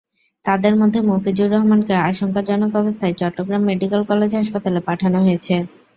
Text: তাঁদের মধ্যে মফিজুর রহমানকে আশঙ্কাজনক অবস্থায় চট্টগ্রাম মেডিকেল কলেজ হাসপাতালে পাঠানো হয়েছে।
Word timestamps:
তাঁদের 0.45 0.73
মধ্যে 0.75 0.99
মফিজুর 1.09 1.49
রহমানকে 1.51 1.93
আশঙ্কাজনক 2.09 2.71
অবস্থায় 2.81 3.17
চট্টগ্রাম 3.19 3.61
মেডিকেল 3.69 4.01
কলেজ 4.09 4.31
হাসপাতালে 4.39 4.79
পাঠানো 4.87 5.17
হয়েছে। 5.25 5.55